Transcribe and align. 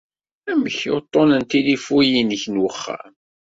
Amek 0.51 0.79
uṭṭun 0.95 1.29
n 1.41 1.43
tilifu-inek 1.49 2.43
n 2.47 2.55
wexxam? 2.63 3.13